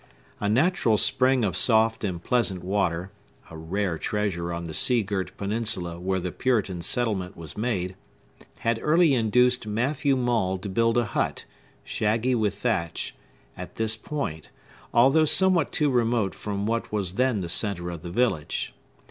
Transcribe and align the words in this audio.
A 0.39 0.49
natural 0.49 0.97
spring 0.97 1.45
of 1.45 1.55
soft 1.55 2.03
and 2.03 2.23
pleasant 2.23 2.63
water—a 2.63 3.55
rare 3.55 3.99
treasure 3.99 4.51
on 4.51 4.63
the 4.63 4.73
sea 4.73 5.03
girt 5.03 5.37
peninsula 5.37 5.99
where 5.99 6.19
the 6.19 6.31
Puritan 6.31 6.81
settlement 6.81 7.37
was 7.37 7.55
made—had 7.55 8.79
early 8.81 9.13
induced 9.13 9.67
Matthew 9.67 10.15
Maule 10.15 10.57
to 10.57 10.69
build 10.69 10.97
a 10.97 11.05
hut, 11.05 11.45
shaggy 11.83 12.33
with 12.33 12.55
thatch, 12.57 13.13
at 13.55 13.75
this 13.75 13.95
point, 13.95 14.49
although 14.91 15.23
somewhat 15.25 15.71
too 15.71 15.91
remote 15.91 16.33
from 16.33 16.65
what 16.65 16.91
was 16.91 17.13
then 17.13 17.41
the 17.41 17.47
centre 17.47 17.91
of 17.91 18.01
the 18.01 18.09
village. 18.09 18.73